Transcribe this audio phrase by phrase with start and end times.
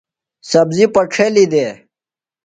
[0.49, 1.73] سبزیۡ پڇھلیۡ دےۡ۔